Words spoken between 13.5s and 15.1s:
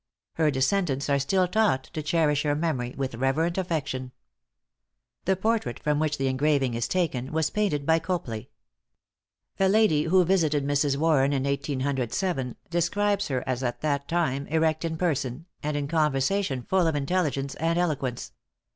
at that time erect in